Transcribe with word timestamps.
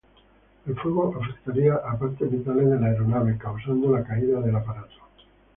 El 0.65 0.75
fuego 0.77 1.13
afectaría 1.21 1.75
a 1.75 1.95
partes 1.95 2.31
vitales 2.31 2.71
de 2.71 2.79
la 2.79 2.87
aeronave, 2.87 3.37
causando 3.37 3.91
la 3.91 4.03
caída 4.03 4.39
del 4.41 4.55
aparato. 4.55 4.95